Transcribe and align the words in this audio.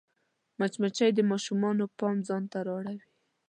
مچمچۍ 0.59 1.11
د 1.15 1.19
ماشومانو 1.31 1.83
پام 1.99 2.17
ځان 2.27 2.43
ته 2.51 2.57
رااړوي 2.67 3.07